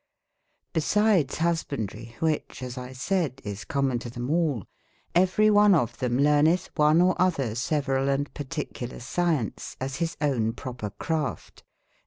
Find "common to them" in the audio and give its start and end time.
3.65-4.31